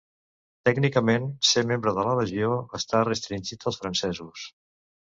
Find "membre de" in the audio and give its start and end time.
1.73-2.07